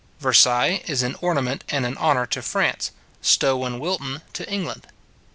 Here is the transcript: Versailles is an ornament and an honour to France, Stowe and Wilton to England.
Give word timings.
Versailles 0.19 0.81
is 0.87 1.03
an 1.03 1.15
ornament 1.21 1.63
and 1.69 1.85
an 1.85 1.95
honour 1.97 2.25
to 2.25 2.41
France, 2.41 2.89
Stowe 3.21 3.65
and 3.65 3.79
Wilton 3.79 4.23
to 4.33 4.49
England. 4.51 4.87